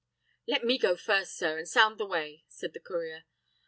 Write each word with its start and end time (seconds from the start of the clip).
"Let 0.47 0.63
me 0.63 0.79
go 0.79 0.95
first, 0.95 1.37
sir, 1.37 1.59
and 1.59 1.67
sound 1.69 1.99
the 1.99 2.07
way," 2.07 2.43
said 2.47 2.73
the 2.73 2.79
courier. 2.79 3.25